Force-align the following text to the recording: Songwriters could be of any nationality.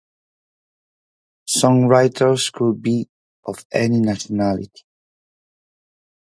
Songwriters 1.47 2.51
could 2.51 2.81
be 2.81 3.07
of 3.45 3.63
any 3.71 3.99
nationality. 3.99 4.81